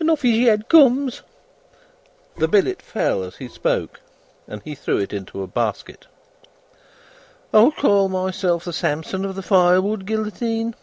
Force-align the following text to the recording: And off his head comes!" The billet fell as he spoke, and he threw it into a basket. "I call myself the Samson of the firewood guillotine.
And 0.00 0.10
off 0.10 0.22
his 0.22 0.38
head 0.48 0.70
comes!" 0.70 1.20
The 2.38 2.48
billet 2.48 2.80
fell 2.80 3.22
as 3.22 3.36
he 3.36 3.46
spoke, 3.46 4.00
and 4.48 4.62
he 4.64 4.74
threw 4.74 4.96
it 4.96 5.12
into 5.12 5.42
a 5.42 5.46
basket. 5.46 6.06
"I 7.52 7.70
call 7.76 8.08
myself 8.08 8.64
the 8.64 8.72
Samson 8.72 9.26
of 9.26 9.34
the 9.36 9.42
firewood 9.42 10.06
guillotine. 10.06 10.76